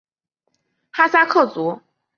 [0.91, 1.79] 哈萨克族。